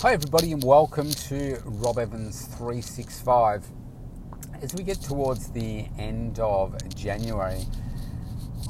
Hi, 0.00 0.12
everybody, 0.12 0.52
and 0.52 0.62
welcome 0.62 1.10
to 1.10 1.58
Rob 1.64 1.98
Evans 1.98 2.44
365. 2.58 3.64
As 4.60 4.74
we 4.74 4.84
get 4.84 5.00
towards 5.00 5.48
the 5.48 5.86
end 5.98 6.38
of 6.38 6.76
January, 6.94 7.64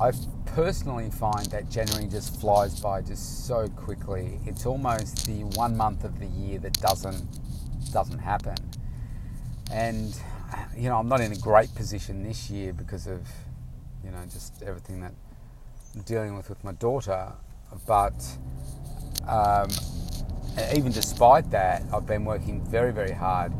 I 0.00 0.12
personally 0.44 1.10
find 1.10 1.46
that 1.46 1.68
January 1.68 2.06
just 2.06 2.40
flies 2.40 2.78
by 2.78 3.02
just 3.02 3.44
so 3.44 3.66
quickly. 3.70 4.38
It's 4.46 4.66
almost 4.66 5.26
the 5.26 5.42
one 5.58 5.76
month 5.76 6.04
of 6.04 6.20
the 6.20 6.26
year 6.26 6.60
that 6.60 6.74
doesn't 6.74 7.26
doesn't 7.92 8.20
happen. 8.20 8.54
And 9.72 10.16
you 10.76 10.88
know, 10.88 10.96
I'm 10.96 11.08
not 11.08 11.20
in 11.20 11.32
a 11.32 11.38
great 11.38 11.74
position 11.74 12.22
this 12.22 12.50
year 12.50 12.72
because 12.72 13.08
of 13.08 13.26
you 14.04 14.12
know 14.12 14.22
just 14.32 14.62
everything 14.62 15.00
that 15.00 15.12
I'm 15.96 16.02
dealing 16.02 16.36
with 16.36 16.48
with 16.48 16.62
my 16.62 16.72
daughter, 16.72 17.32
but. 17.84 18.14
Um, 19.26 19.70
even 20.74 20.92
despite 20.92 21.50
that, 21.50 21.82
I've 21.92 22.06
been 22.06 22.24
working 22.24 22.64
very, 22.64 22.92
very 22.92 23.12
hard 23.12 23.52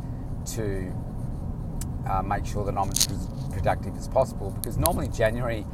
to 0.54 0.92
uh, 2.08 2.22
make 2.22 2.46
sure 2.46 2.64
that 2.64 2.76
I'm 2.76 2.90
as 2.90 3.06
productive 3.52 3.96
as 3.96 4.08
possible 4.08 4.50
because 4.50 4.78
normally 4.78 5.08
January 5.08 5.66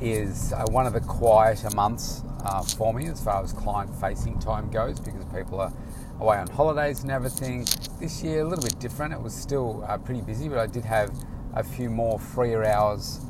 is 0.00 0.52
uh, 0.52 0.64
one 0.70 0.86
of 0.86 0.92
the 0.92 1.00
quieter 1.00 1.70
months 1.70 2.22
uh, 2.44 2.62
for 2.62 2.92
me 2.92 3.06
as 3.06 3.22
far 3.22 3.42
as 3.42 3.52
client 3.52 3.94
facing 4.00 4.38
time 4.38 4.70
goes 4.70 4.98
because 4.98 5.24
people 5.26 5.60
are 5.60 5.72
away 6.20 6.38
on 6.38 6.48
holidays 6.48 7.02
and 7.02 7.10
everything. 7.10 7.66
This 8.00 8.22
year, 8.22 8.40
a 8.40 8.44
little 8.44 8.64
bit 8.64 8.78
different. 8.80 9.12
It 9.12 9.20
was 9.20 9.34
still 9.34 9.84
uh, 9.88 9.98
pretty 9.98 10.20
busy, 10.20 10.48
but 10.48 10.58
I 10.58 10.66
did 10.66 10.84
have 10.84 11.12
a 11.54 11.62
few 11.62 11.88
more 11.88 12.18
freer 12.18 12.64
hours 12.64 13.20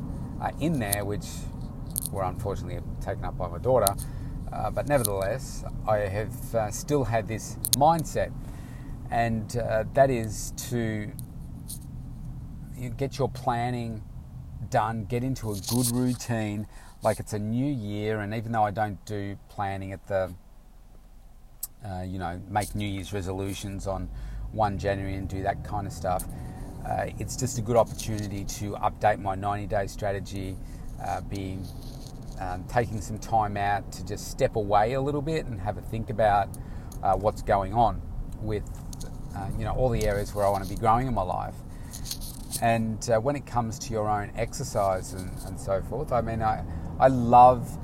uh, 0.41 0.51
in 0.59 0.79
there, 0.79 1.05
which 1.05 1.27
were 2.11 2.23
unfortunately 2.23 2.79
taken 3.01 3.25
up 3.25 3.37
by 3.37 3.47
my 3.47 3.59
daughter. 3.59 3.93
Uh, 4.55 4.71
but 4.71 4.87
nevertheless, 4.87 5.65
I 5.87 5.97
have 5.97 6.55
uh, 6.55 6.71
still 6.71 7.03
had 7.03 7.27
this 7.27 7.57
mindset, 7.73 8.31
and 9.11 9.57
uh, 9.57 9.83
that 9.93 10.09
is 10.09 10.53
to 10.69 11.11
get 12.97 13.17
your 13.17 13.29
planning 13.29 14.01
done, 14.69 15.05
get 15.05 15.23
into 15.23 15.51
a 15.51 15.55
good 15.55 15.91
routine, 15.91 16.67
like 17.03 17.19
it's 17.19 17.33
a 17.33 17.39
new 17.39 17.71
year. 17.71 18.21
And 18.21 18.33
even 18.33 18.53
though 18.53 18.63
I 18.63 18.71
don't 18.71 19.03
do 19.05 19.37
planning 19.49 19.91
at 19.91 20.07
the, 20.07 20.33
uh, 21.85 22.03
you 22.03 22.17
know, 22.17 22.39
make 22.49 22.75
New 22.75 22.87
Year's 22.87 23.11
resolutions 23.11 23.87
on 23.87 24.09
1 24.53 24.77
January 24.77 25.15
and 25.15 25.27
do 25.27 25.43
that 25.43 25.65
kind 25.65 25.85
of 25.85 25.91
stuff, 25.91 26.23
uh, 26.87 27.07
it's 27.19 27.35
just 27.35 27.57
a 27.57 27.61
good 27.61 27.75
opportunity 27.75 28.45
to 28.45 28.71
update 28.75 29.19
my 29.19 29.35
90 29.35 29.67
day 29.67 29.87
strategy, 29.87 30.55
be 31.29 31.59
um, 32.39 32.63
taking 32.65 33.01
some 33.01 33.17
time 33.17 33.57
out 33.57 33.91
to 33.93 34.05
just 34.05 34.29
step 34.29 34.55
away 34.55 34.93
a 34.93 35.01
little 35.01 35.21
bit 35.21 35.45
and 35.45 35.59
have 35.59 35.77
a 35.77 35.81
think 35.81 36.09
about 36.09 36.49
uh, 37.03 37.15
what's 37.15 37.41
going 37.41 37.73
on 37.73 38.01
with 38.41 38.63
uh, 39.35 39.47
you 39.57 39.63
know 39.63 39.73
all 39.73 39.89
the 39.89 40.05
areas 40.05 40.33
where 40.33 40.45
I 40.45 40.49
want 40.49 40.63
to 40.63 40.69
be 40.69 40.75
growing 40.75 41.07
in 41.07 41.13
my 41.13 41.21
life. 41.21 41.55
And 42.61 43.09
uh, 43.09 43.19
when 43.19 43.35
it 43.35 43.45
comes 43.45 43.77
to 43.79 43.91
your 43.91 44.09
own 44.09 44.31
exercise 44.35 45.13
and, 45.13 45.29
and 45.45 45.59
so 45.59 45.81
forth, 45.81 46.13
I 46.13 46.21
mean, 46.21 46.41
I, 46.41 46.63
I 46.99 47.09
love 47.09 47.77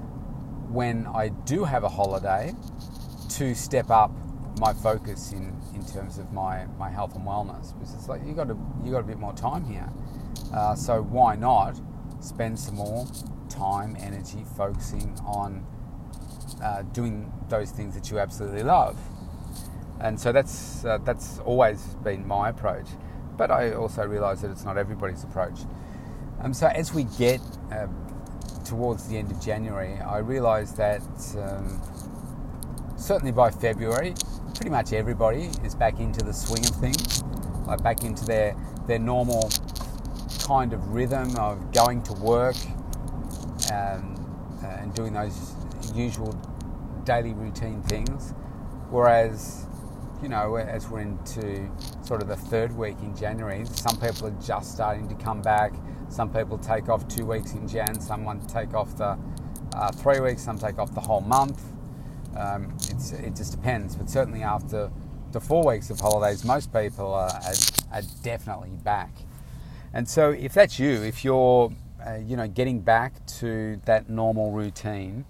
when 0.71 1.07
I 1.07 1.27
do 1.29 1.65
have 1.65 1.83
a 1.83 1.89
holiday 1.89 2.55
to 3.31 3.53
step 3.53 3.89
up 3.89 4.11
my 4.59 4.73
focus 4.73 5.33
in, 5.33 5.53
in 5.73 5.85
terms 5.85 6.17
of 6.17 6.31
my, 6.31 6.65
my 6.77 6.89
health 6.89 7.15
and 7.15 7.25
wellness 7.25 7.73
because 7.73 7.93
it's 7.93 8.07
like 8.07 8.25
you 8.25 8.33
got 8.33 8.49
a, 8.49 8.57
you 8.83 8.91
got 8.91 8.99
a 8.99 9.07
bit 9.07 9.19
more 9.19 9.33
time 9.33 9.65
here, 9.65 9.89
uh, 10.53 10.75
so 10.75 11.01
why 11.01 11.35
not 11.35 11.79
spend 12.21 12.57
some 12.57 12.75
more 12.75 13.05
time, 13.51 13.95
energy 13.99 14.45
focusing 14.57 15.17
on 15.25 15.65
uh, 16.63 16.83
doing 16.93 17.31
those 17.49 17.71
things 17.71 17.93
that 17.95 18.09
you 18.09 18.19
absolutely 18.19 18.63
love. 18.63 18.97
And 19.99 20.19
so 20.19 20.31
that's 20.31 20.83
uh, 20.83 20.97
that's 21.03 21.39
always 21.39 21.95
been 22.03 22.27
my 22.27 22.49
approach. 22.49 22.87
But 23.37 23.51
I 23.51 23.73
also 23.73 24.05
realise 24.05 24.41
that 24.41 24.51
it's 24.51 24.65
not 24.65 24.77
everybody's 24.77 25.23
approach. 25.23 25.59
Um, 26.41 26.53
so 26.53 26.67
as 26.67 26.93
we 26.93 27.03
get 27.03 27.39
uh, 27.71 27.87
towards 28.65 29.07
the 29.07 29.17
end 29.17 29.31
of 29.31 29.39
January, 29.39 29.99
I 29.99 30.17
realise 30.19 30.71
that 30.71 31.03
um, 31.37 31.81
certainly 32.97 33.31
by 33.31 33.51
February, 33.51 34.15
pretty 34.55 34.71
much 34.71 34.93
everybody 34.93 35.49
is 35.63 35.75
back 35.75 35.99
into 35.99 36.23
the 36.25 36.33
swing 36.33 36.65
of 36.65 36.75
things, 36.75 37.23
like 37.67 37.83
back 37.83 38.03
into 38.03 38.25
their 38.25 38.55
their 38.87 38.99
normal 38.99 39.49
kind 40.47 40.73
of 40.73 40.93
rhythm 40.93 41.35
of 41.37 41.71
going 41.71 42.01
to 42.03 42.13
work, 42.13 42.55
um, 43.71 44.59
uh, 44.63 44.67
and 44.67 44.93
doing 44.93 45.13
those 45.13 45.55
usual 45.95 46.33
daily 47.05 47.33
routine 47.33 47.81
things. 47.83 48.33
Whereas, 48.89 49.65
you 50.21 50.29
know, 50.29 50.55
as 50.55 50.89
we're 50.89 50.99
into 50.99 51.69
sort 52.03 52.21
of 52.21 52.27
the 52.27 52.35
third 52.35 52.75
week 52.75 52.97
in 53.01 53.15
January, 53.15 53.65
some 53.65 53.97
people 53.97 54.27
are 54.27 54.41
just 54.41 54.73
starting 54.73 55.07
to 55.09 55.15
come 55.15 55.41
back. 55.41 55.73
Some 56.09 56.31
people 56.31 56.57
take 56.57 56.89
off 56.89 57.07
two 57.07 57.25
weeks 57.25 57.53
in 57.53 57.67
Jan. 57.67 57.99
Someone 57.99 58.41
take 58.41 58.73
off 58.73 58.97
the 58.97 59.17
uh, 59.73 59.91
three 59.93 60.19
weeks. 60.19 60.43
Some 60.43 60.57
take 60.57 60.77
off 60.77 60.93
the 60.93 60.99
whole 61.01 61.21
month. 61.21 61.63
Um, 62.35 62.75
it 62.89 63.35
just 63.35 63.51
depends. 63.51 63.95
But 63.95 64.09
certainly 64.09 64.43
after 64.43 64.91
the 65.31 65.39
four 65.39 65.65
weeks 65.65 65.89
of 65.89 65.99
holidays, 65.99 66.43
most 66.43 66.73
people 66.73 67.13
are, 67.13 67.29
are, 67.29 67.53
are 67.93 68.01
definitely 68.23 68.71
back. 68.83 69.11
And 69.93 70.07
so, 70.07 70.31
if 70.31 70.53
that's 70.53 70.79
you, 70.79 71.01
if 71.01 71.23
you're 71.23 71.71
uh, 72.05 72.15
you 72.15 72.35
know, 72.35 72.47
getting 72.47 72.81
back 72.81 73.25
to 73.25 73.79
that 73.85 74.09
normal 74.09 74.51
routine, 74.51 75.25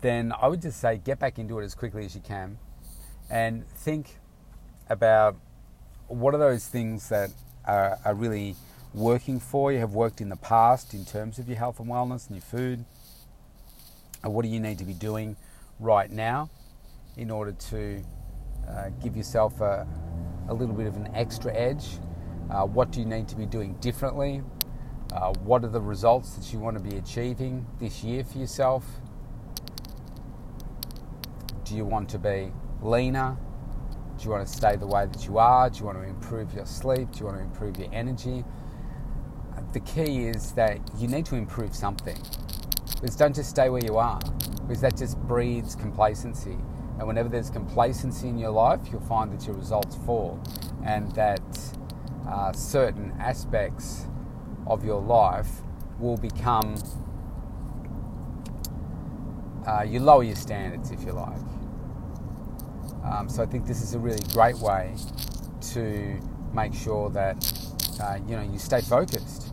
then 0.00 0.32
I 0.40 0.48
would 0.48 0.60
just 0.60 0.80
say 0.80 1.00
get 1.02 1.18
back 1.18 1.38
into 1.38 1.58
it 1.58 1.64
as 1.64 1.74
quickly 1.74 2.04
as 2.04 2.14
you 2.14 2.20
can 2.20 2.58
and 3.30 3.66
think 3.68 4.18
about 4.90 5.36
what 6.08 6.34
are 6.34 6.38
those 6.38 6.66
things 6.66 7.08
that 7.08 7.30
are, 7.64 7.98
are 8.04 8.14
really 8.14 8.56
working 8.92 9.40
for 9.40 9.72
you, 9.72 9.78
have 9.78 9.94
worked 9.94 10.20
in 10.20 10.28
the 10.28 10.36
past 10.36 10.92
in 10.92 11.04
terms 11.04 11.38
of 11.38 11.48
your 11.48 11.56
health 11.56 11.80
and 11.80 11.88
wellness 11.88 12.26
and 12.26 12.36
your 12.36 12.42
food. 12.42 12.84
What 14.22 14.42
do 14.42 14.48
you 14.48 14.60
need 14.60 14.78
to 14.78 14.84
be 14.84 14.92
doing 14.92 15.36
right 15.80 16.10
now 16.10 16.50
in 17.16 17.30
order 17.30 17.52
to 17.52 18.02
uh, 18.68 18.90
give 19.02 19.16
yourself 19.16 19.60
a, 19.60 19.86
a 20.48 20.54
little 20.54 20.74
bit 20.74 20.86
of 20.86 20.96
an 20.96 21.08
extra 21.14 21.54
edge? 21.54 21.86
Uh, 22.50 22.66
what 22.66 22.90
do 22.90 23.00
you 23.00 23.06
need 23.06 23.28
to 23.28 23.36
be 23.36 23.46
doing 23.46 23.74
differently? 23.74 24.42
Uh, 25.12 25.30
what 25.44 25.62
are 25.62 25.68
the 25.68 25.80
results 25.80 26.30
that 26.36 26.52
you 26.54 26.58
want 26.58 26.74
to 26.74 26.82
be 26.82 26.96
achieving 26.96 27.66
this 27.78 28.02
year 28.02 28.24
for 28.24 28.38
yourself? 28.38 28.84
Do 31.64 31.76
you 31.76 31.84
want 31.84 32.08
to 32.10 32.18
be 32.18 32.50
leaner? 32.80 33.36
Do 34.16 34.24
you 34.24 34.30
want 34.30 34.46
to 34.46 34.52
stay 34.52 34.76
the 34.76 34.86
way 34.86 35.04
that 35.04 35.26
you 35.26 35.36
are? 35.36 35.68
Do 35.68 35.80
you 35.80 35.84
want 35.84 35.98
to 35.98 36.04
improve 36.04 36.54
your 36.54 36.64
sleep? 36.64 37.12
Do 37.12 37.20
you 37.20 37.26
want 37.26 37.36
to 37.36 37.42
improve 37.42 37.76
your 37.76 37.92
energy? 37.92 38.42
The 39.74 39.80
key 39.80 40.24
is 40.24 40.52
that 40.52 40.78
you 40.96 41.08
need 41.08 41.26
to 41.26 41.36
improve 41.36 41.74
something. 41.74 42.16
Because 42.94 43.14
don't 43.14 43.34
just 43.34 43.50
stay 43.50 43.68
where 43.68 43.84
you 43.84 43.98
are, 43.98 44.20
because 44.62 44.80
that 44.80 44.96
just 44.96 45.18
breeds 45.18 45.74
complacency. 45.74 46.56
And 46.98 47.06
whenever 47.06 47.28
there's 47.28 47.50
complacency 47.50 48.28
in 48.28 48.38
your 48.38 48.50
life, 48.50 48.80
you'll 48.90 49.00
find 49.02 49.30
that 49.32 49.46
your 49.46 49.56
results 49.56 49.96
fall, 50.06 50.40
and 50.84 51.12
that 51.12 51.42
uh, 52.26 52.52
certain 52.52 53.12
aspects 53.18 54.06
of 54.66 54.84
your 54.84 55.00
life 55.00 55.48
will 55.98 56.16
become 56.16 56.76
uh, 59.66 59.82
you 59.82 60.00
lower 60.00 60.22
your 60.22 60.36
standards, 60.36 60.90
if 60.90 61.04
you 61.04 61.12
like. 61.12 61.38
Um, 63.04 63.28
so 63.28 63.42
I 63.42 63.46
think 63.46 63.66
this 63.66 63.82
is 63.82 63.94
a 63.94 63.98
really 63.98 64.22
great 64.32 64.56
way 64.58 64.94
to 65.72 66.20
make 66.52 66.74
sure 66.74 67.10
that 67.10 67.36
uh, 68.00 68.18
you 68.26 68.36
know 68.36 68.42
you 68.42 68.58
stay 68.58 68.80
focused 68.80 69.52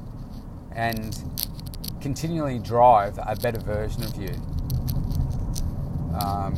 and 0.76 1.18
continually 2.02 2.60
drive 2.60 3.18
a 3.18 3.36
better 3.36 3.60
version 3.60 4.04
of 4.04 4.16
you. 4.16 4.34
Um, 6.20 6.56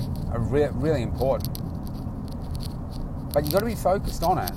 re- 0.49 0.69
really 0.73 1.01
important, 1.01 1.53
but 3.33 3.43
you've 3.43 3.53
got 3.53 3.59
to 3.59 3.65
be 3.65 3.75
focused 3.75 4.23
on 4.23 4.37
it. 4.39 4.51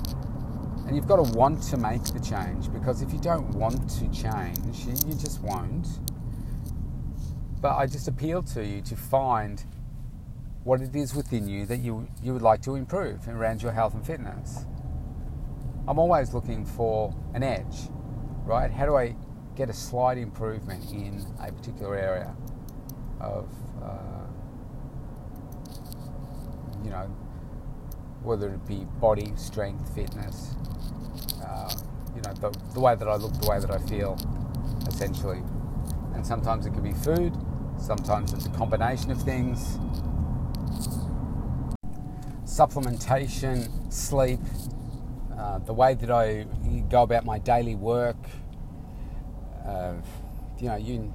And 0.85 0.95
you've 0.95 1.07
got 1.07 1.15
to 1.15 1.35
want 1.35 1.63
to 1.63 1.77
make 1.77 2.03
the 2.03 2.19
change 2.19 2.71
because 2.71 3.01
if 3.01 3.11
you 3.11 3.19
don't 3.19 3.49
want 3.55 3.89
to 3.89 4.07
change, 4.09 4.85
you, 4.85 5.15
just 5.15 5.41
won't. 5.41 5.87
But 7.59 7.75
I 7.75 7.87
just 7.87 8.07
appeal 8.07 8.43
to 8.43 8.63
you 8.63 8.81
to 8.81 8.95
find 8.95 9.63
what 10.63 10.81
it 10.81 10.95
is 10.95 11.15
within 11.15 11.47
you 11.47 11.65
that 11.65 11.77
you, 11.77 12.07
you 12.21 12.33
would 12.33 12.43
like 12.43 12.61
to 12.63 12.75
improve 12.75 13.27
around 13.27 13.63
your 13.63 13.71
health 13.71 13.95
and 13.95 14.05
fitness. 14.05 14.65
I'm 15.87 15.97
always 15.97 16.33
looking 16.33 16.65
for 16.65 17.15
an 17.33 17.41
edge, 17.41 17.89
right? 18.43 18.71
How 18.71 18.85
do 18.85 18.95
I 18.95 19.15
get 19.55 19.69
a 19.69 19.73
slight 19.73 20.17
improvement 20.17 20.91
in 20.91 21.25
a 21.39 21.51
particular 21.51 21.95
area 21.95 22.35
of, 23.19 23.49
uh, 23.81 24.25
you 26.83 26.89
know, 26.89 27.09
whether 28.25 28.49
it 28.49 28.65
be 28.67 28.85
body, 28.99 29.33
strength, 29.35 29.93
fitness, 29.95 30.55
uh, 31.43 31.73
you 32.15 32.21
know, 32.21 32.33
the, 32.33 32.49
the 32.73 32.79
way 32.79 32.95
that 32.95 33.07
I 33.07 33.15
look, 33.15 33.33
the 33.41 33.49
way 33.49 33.59
that 33.59 33.71
I 33.71 33.77
feel, 33.79 34.17
essentially. 34.87 35.41
And 36.13 36.25
sometimes 36.25 36.65
it 36.65 36.73
can 36.73 36.83
be 36.83 36.93
food, 36.93 37.33
sometimes 37.77 38.33
it's 38.33 38.45
a 38.45 38.49
combination 38.49 39.11
of 39.11 39.21
things. 39.21 39.77
supplementation, 42.55 43.69
sleep, 43.91 44.39
uh, 45.37 45.59
the 45.59 45.73
way 45.73 45.93
that 45.93 46.09
I 46.09 46.45
go 46.89 47.03
about 47.03 47.25
my 47.25 47.37
daily 47.37 47.75
work. 47.75 48.17
Uh, 49.65 49.95
you 50.57 50.69
know, 50.69 50.75
you 50.77 51.13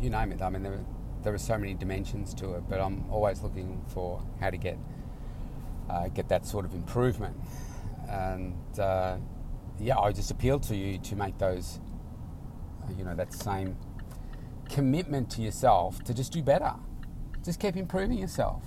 you 0.00 0.10
name 0.10 0.32
it. 0.32 0.42
I 0.42 0.50
mean, 0.50 0.62
there 0.62 0.78
there 1.22 1.32
are 1.32 1.38
so 1.38 1.56
many 1.56 1.72
dimensions 1.74 2.34
to 2.34 2.54
it, 2.54 2.64
but 2.68 2.78
I'm 2.80 3.10
always 3.10 3.42
looking 3.42 3.82
for 3.88 4.22
how 4.40 4.50
to 4.50 4.58
get 4.58 4.76
uh, 5.88 6.08
get 6.08 6.28
that 6.28 6.46
sort 6.46 6.64
of 6.64 6.74
improvement. 6.74 7.36
And 8.08 8.78
uh, 8.78 9.16
yeah, 9.78 9.98
I 9.98 10.12
just 10.12 10.30
appeal 10.30 10.60
to 10.60 10.76
you 10.76 10.98
to 10.98 11.16
make 11.16 11.38
those, 11.38 11.80
uh, 12.82 12.92
you 12.96 13.04
know, 13.04 13.14
that 13.14 13.32
same 13.32 13.76
commitment 14.68 15.30
to 15.30 15.42
yourself 15.42 16.02
to 16.04 16.14
just 16.14 16.32
do 16.32 16.42
better. 16.42 16.72
Just 17.44 17.60
keep 17.60 17.76
improving 17.76 18.18
yourself. 18.18 18.62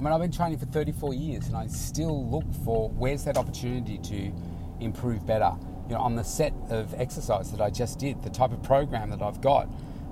I 0.00 0.02
mean, 0.02 0.12
I've 0.12 0.20
been 0.20 0.32
training 0.32 0.58
for 0.58 0.66
34 0.66 1.12
years 1.12 1.46
and 1.48 1.56
I 1.56 1.66
still 1.66 2.26
look 2.30 2.44
for 2.64 2.88
where's 2.90 3.24
that 3.24 3.36
opportunity 3.36 3.98
to 3.98 4.32
improve 4.80 5.26
better. 5.26 5.52
You 5.88 5.94
know, 5.94 6.00
on 6.00 6.14
the 6.14 6.22
set 6.22 6.54
of 6.70 6.94
exercise 6.94 7.50
that 7.50 7.60
I 7.60 7.68
just 7.68 7.98
did, 7.98 8.22
the 8.22 8.30
type 8.30 8.52
of 8.52 8.62
program 8.62 9.10
that 9.10 9.20
I've 9.20 9.40
got, 9.40 9.68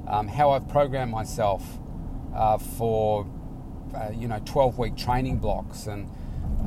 um, 0.07 0.29
how 0.29 0.51
I've 0.51 0.69
programmed 0.69 1.11
myself 1.11 1.63
uh, 2.35 2.59
for, 2.59 3.27
uh, 3.95 4.11
you 4.15 4.29
know, 4.29 4.41
12 4.45 4.79
week 4.79 4.97
training 4.97 5.39
blocks 5.39 5.87
and 5.87 6.11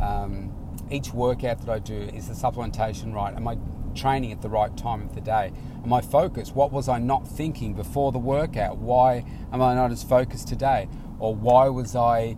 um, 0.01 0.51
each 0.89 1.13
workout 1.13 1.59
that 1.65 1.69
I 1.69 1.79
do 1.79 1.95
is 1.95 2.27
the 2.27 2.33
supplementation 2.33 3.13
right? 3.13 3.33
Am 3.35 3.47
I 3.47 3.57
training 3.95 4.31
at 4.31 4.41
the 4.41 4.49
right 4.49 4.75
time 4.77 5.01
of 5.01 5.15
the 5.15 5.21
day? 5.21 5.51
Am 5.83 5.93
I 5.93 6.01
focused? 6.01 6.55
What 6.55 6.71
was 6.71 6.87
I 6.87 6.99
not 6.99 7.27
thinking 7.27 7.73
before 7.73 8.11
the 8.11 8.19
workout? 8.19 8.77
Why 8.77 9.25
am 9.51 9.61
I 9.61 9.73
not 9.75 9.91
as 9.91 10.03
focused 10.03 10.47
today? 10.47 10.87
Or 11.19 11.35
why 11.35 11.67
was 11.69 11.95
I 11.95 12.35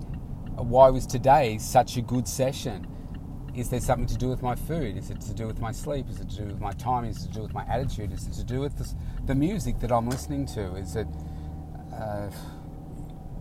why 0.55 0.89
was 0.89 1.07
today 1.07 1.57
such 1.57 1.97
a 1.97 2.01
good 2.01 2.27
session? 2.27 2.87
Is 3.55 3.69
there 3.69 3.79
something 3.79 4.07
to 4.07 4.17
do 4.17 4.29
with 4.29 4.41
my 4.41 4.55
food? 4.55 4.97
Is 4.97 5.09
it 5.11 5.21
to 5.21 5.33
do 5.33 5.45
with 5.45 5.59
my 5.59 5.71
sleep? 5.71 6.09
Is 6.09 6.19
it 6.19 6.29
to 6.31 6.37
do 6.37 6.45
with 6.45 6.59
my 6.59 6.71
timing? 6.71 7.11
Is 7.11 7.23
it 7.23 7.27
to 7.27 7.33
do 7.33 7.41
with 7.41 7.53
my 7.53 7.63
attitude? 7.65 8.11
Is 8.11 8.27
it 8.27 8.33
to 8.33 8.43
do 8.43 8.59
with 8.59 8.77
this, 8.77 8.95
the 9.25 9.35
music 9.35 9.79
that 9.79 9.91
I'm 9.91 10.09
listening 10.09 10.47
to? 10.47 10.75
Is 10.75 10.95
it, 10.95 11.07
uh, 11.93 12.29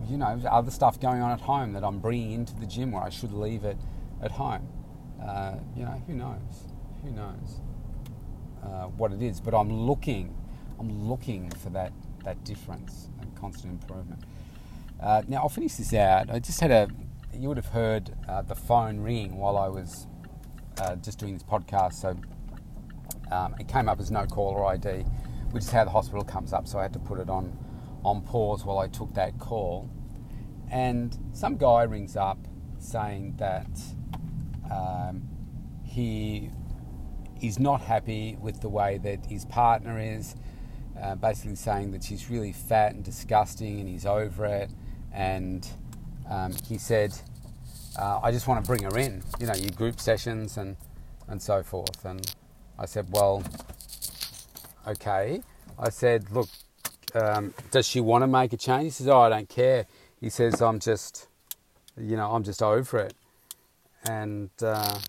you 0.09 0.17
know, 0.17 0.41
other 0.49 0.71
stuff 0.71 0.99
going 0.99 1.21
on 1.21 1.31
at 1.31 1.41
home 1.41 1.73
that 1.73 1.83
I'm 1.83 1.99
bringing 1.99 2.31
into 2.31 2.55
the 2.55 2.65
gym 2.65 2.91
where 2.91 3.03
I 3.03 3.09
should 3.09 3.33
leave 3.33 3.63
it 3.63 3.77
at 4.21 4.31
home? 4.31 4.67
Uh, 5.21 5.55
you 5.75 5.85
know, 5.85 6.01
who 6.07 6.13
knows? 6.13 6.67
Who 7.03 7.11
knows 7.11 7.59
uh, 8.63 8.87
what 8.87 9.11
it 9.11 9.21
is? 9.21 9.39
But 9.39 9.53
I'm 9.53 9.71
looking, 9.71 10.35
I'm 10.79 11.07
looking 11.07 11.49
for 11.51 11.69
that 11.71 11.93
that 12.23 12.43
difference 12.43 13.09
and 13.21 13.35
constant 13.35 13.81
improvement. 13.81 14.23
Uh, 15.01 15.21
now 15.27 15.37
I'll 15.37 15.49
finish 15.49 15.75
this 15.75 15.93
out. 15.93 16.29
I 16.29 16.39
just 16.39 16.59
had 16.59 16.71
a. 16.71 16.87
You 17.33 17.47
would 17.47 17.57
have 17.57 17.67
heard 17.67 18.15
uh, 18.27 18.43
the 18.43 18.55
phone 18.55 18.99
ringing 18.99 19.37
while 19.37 19.57
I 19.57 19.67
was 19.67 20.07
uh, 20.79 20.95
just 20.97 21.19
doing 21.19 21.33
this 21.33 21.43
podcast. 21.43 21.93
So 21.93 22.15
um, 23.31 23.55
it 23.59 23.67
came 23.67 23.89
up 23.89 23.99
as 23.99 24.11
no 24.11 24.25
caller 24.25 24.65
ID, 24.65 25.03
which 25.51 25.63
is 25.63 25.71
how 25.71 25.83
the 25.83 25.89
hospital 25.89 26.23
comes 26.23 26.53
up. 26.53 26.67
So 26.67 26.79
I 26.79 26.83
had 26.83 26.93
to 26.93 26.99
put 26.99 27.19
it 27.19 27.29
on 27.29 27.57
on 28.03 28.21
pause 28.21 28.65
while 28.65 28.79
I 28.79 28.87
took 28.87 29.13
that 29.15 29.39
call. 29.39 29.89
And 30.71 31.17
some 31.33 31.57
guy 31.57 31.83
rings 31.83 32.15
up 32.15 32.37
saying 32.79 33.35
that 33.37 33.69
um, 34.71 35.27
he 35.83 36.49
is 37.41 37.59
not 37.59 37.81
happy 37.81 38.37
with 38.41 38.61
the 38.61 38.69
way 38.69 38.97
that 38.99 39.25
his 39.25 39.45
partner 39.45 39.99
is. 39.99 40.35
Uh, 41.01 41.15
basically 41.15 41.55
saying 41.55 41.91
that 41.91 42.03
she's 42.03 42.29
really 42.29 42.51
fat 42.51 42.93
and 42.93 43.03
disgusting 43.03 43.79
and 43.79 43.89
he's 43.89 44.05
over 44.05 44.45
it 44.45 44.69
and 45.13 45.67
um, 46.29 46.53
he 46.67 46.77
said, 46.77 47.13
uh, 47.97 48.19
"I 48.21 48.31
just 48.31 48.47
want 48.47 48.63
to 48.63 48.67
bring 48.67 48.83
her 48.83 48.97
in, 48.97 49.23
you 49.39 49.45
know, 49.45 49.53
your 49.53 49.71
group 49.71 49.99
sessions 49.99 50.57
and 50.57 50.75
and 51.27 51.41
so 51.41 51.63
forth." 51.63 52.03
And 52.03 52.35
I 52.77 52.85
said, 52.85 53.07
"Well, 53.11 53.43
okay." 54.87 55.41
I 55.77 55.89
said, 55.89 56.31
"Look, 56.31 56.49
um, 57.15 57.53
does 57.71 57.87
she 57.87 57.99
want 58.01 58.23
to 58.23 58.27
make 58.27 58.53
a 58.53 58.57
change?" 58.57 58.83
He 58.83 58.89
says, 58.89 59.07
"Oh, 59.07 59.21
I 59.21 59.29
don't 59.29 59.49
care." 59.49 59.85
He 60.19 60.29
says, 60.29 60.61
"I'm 60.61 60.79
just, 60.79 61.27
you 61.97 62.15
know, 62.15 62.31
I'm 62.31 62.43
just 62.43 62.61
over 62.61 62.99
it." 62.99 63.13
And 64.09 64.49
uh, 64.61 64.99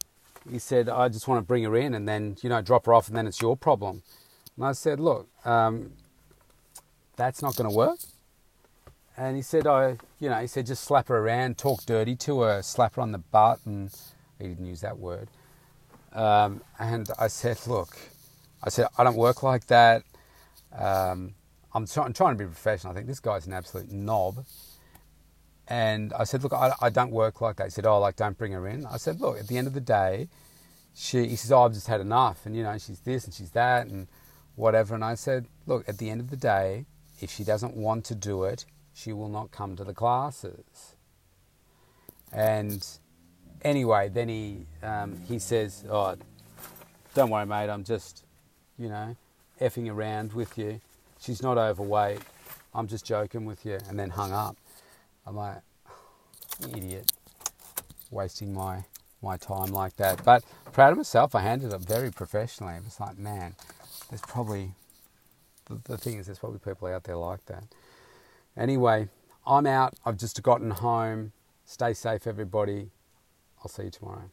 he 0.50 0.58
said, 0.58 0.88
"I 0.88 1.08
just 1.08 1.28
want 1.28 1.38
to 1.38 1.46
bring 1.46 1.64
her 1.64 1.76
in 1.76 1.94
and 1.94 2.08
then, 2.08 2.36
you 2.42 2.48
know, 2.48 2.62
drop 2.62 2.86
her 2.86 2.94
off, 2.94 3.08
and 3.08 3.16
then 3.16 3.26
it's 3.26 3.40
your 3.40 3.56
problem." 3.56 4.02
And 4.56 4.64
I 4.66 4.72
said, 4.72 5.00
"Look." 5.00 5.28
Um, 5.44 5.92
that's 7.16 7.42
not 7.42 7.56
going 7.56 7.68
to 7.68 7.76
work. 7.76 7.98
And 9.16 9.36
he 9.36 9.42
said, 9.42 9.66
I, 9.66 9.98
you 10.18 10.28
know, 10.28 10.40
he 10.40 10.46
said, 10.46 10.66
just 10.66 10.84
slap 10.84 11.08
her 11.08 11.18
around, 11.18 11.56
talk 11.56 11.84
dirty 11.86 12.16
to 12.16 12.40
her, 12.40 12.62
slap 12.62 12.96
her 12.96 13.02
on 13.02 13.12
the 13.12 13.18
butt, 13.18 13.60
and 13.64 13.90
he 14.38 14.48
didn't 14.48 14.66
use 14.66 14.80
that 14.80 14.98
word. 14.98 15.28
Um, 16.12 16.62
and 16.78 17.08
I 17.18 17.28
said, 17.28 17.58
look, 17.66 17.96
I 18.62 18.70
said, 18.70 18.88
I 18.98 19.04
don't 19.04 19.16
work 19.16 19.42
like 19.42 19.66
that. 19.68 20.02
Um, 20.76 21.34
I'm, 21.74 21.86
try- 21.86 22.04
I'm, 22.04 22.12
trying 22.12 22.36
to 22.36 22.44
be 22.44 22.46
professional. 22.46 22.92
I 22.92 22.96
think 22.96 23.06
this 23.06 23.20
guy's 23.20 23.46
an 23.46 23.52
absolute 23.52 23.90
knob. 23.90 24.44
And 25.66 26.12
I 26.12 26.24
said, 26.24 26.42
look, 26.42 26.52
I, 26.52 26.72
I, 26.80 26.90
don't 26.90 27.10
work 27.10 27.40
like 27.40 27.56
that. 27.56 27.64
He 27.64 27.70
said, 27.70 27.86
oh, 27.86 27.98
like, 27.98 28.16
don't 28.16 28.36
bring 28.36 28.52
her 28.52 28.66
in. 28.68 28.84
I 28.86 28.98
said, 28.98 29.20
look, 29.20 29.38
at 29.38 29.48
the 29.48 29.56
end 29.56 29.66
of 29.66 29.72
the 29.72 29.80
day, 29.80 30.28
she, 30.94 31.26
he 31.26 31.36
says, 31.36 31.50
oh, 31.50 31.62
I've 31.62 31.72
just 31.72 31.86
had 31.86 32.00
enough. 32.00 32.44
And, 32.44 32.54
you 32.54 32.62
know, 32.62 32.76
she's 32.78 33.00
this 33.00 33.24
and 33.24 33.32
she's 33.32 33.50
that 33.52 33.86
and 33.86 34.06
whatever. 34.56 34.94
And 34.94 35.02
I 35.02 35.14
said, 35.14 35.46
look, 35.66 35.88
at 35.88 35.98
the 35.98 36.10
end 36.10 36.20
of 36.20 36.30
the 36.30 36.36
day, 36.36 36.84
if 37.20 37.30
she 37.30 37.44
doesn't 37.44 37.74
want 37.74 38.04
to 38.06 38.14
do 38.14 38.44
it, 38.44 38.66
she 38.92 39.12
will 39.12 39.28
not 39.28 39.50
come 39.50 39.74
to 39.76 39.84
the 39.84 39.94
classes. 39.94 40.94
And 42.32 42.86
anyway, 43.62 44.08
then 44.08 44.28
he 44.28 44.66
um, 44.82 45.20
he 45.26 45.38
says, 45.38 45.84
"Oh, 45.88 46.16
don't 47.14 47.30
worry, 47.30 47.46
mate. 47.46 47.70
I'm 47.70 47.84
just, 47.84 48.24
you 48.78 48.88
know, 48.88 49.16
effing 49.60 49.90
around 49.90 50.32
with 50.32 50.58
you. 50.58 50.80
She's 51.24 51.42
not 51.42 51.58
overweight. 51.58 52.20
I'm 52.74 52.86
just 52.86 53.04
joking 53.06 53.46
with 53.46 53.64
you." 53.64 53.78
And 53.88 53.98
then 53.98 54.10
hung 54.10 54.32
up. 54.32 54.56
I'm 55.26 55.36
like, 55.36 55.62
idiot, 56.74 57.12
wasting 58.10 58.52
my 58.52 58.84
my 59.22 59.36
time 59.38 59.72
like 59.72 59.96
that. 59.96 60.22
But 60.24 60.44
proud 60.72 60.92
of 60.92 60.98
myself. 60.98 61.34
I 61.34 61.40
handled 61.40 61.72
it 61.72 61.80
very 61.80 62.10
professionally. 62.10 62.74
It 62.74 62.84
was 62.84 63.00
like, 63.00 63.18
man, 63.18 63.54
there's 64.10 64.20
probably 64.20 64.72
the, 65.66 65.80
the 65.84 65.96
thing 65.96 66.18
is, 66.18 66.26
there's 66.26 66.38
probably 66.38 66.58
people 66.58 66.88
out 66.88 67.04
there 67.04 67.16
like 67.16 67.46
that. 67.46 67.64
Anyway, 68.56 69.08
I'm 69.46 69.66
out. 69.66 69.94
I've 70.04 70.18
just 70.18 70.42
gotten 70.42 70.70
home. 70.70 71.32
Stay 71.64 71.94
safe, 71.94 72.26
everybody. 72.26 72.90
I'll 73.60 73.68
see 73.68 73.84
you 73.84 73.90
tomorrow. 73.90 74.30